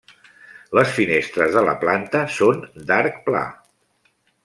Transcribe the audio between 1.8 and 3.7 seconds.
planta són d'arc pla.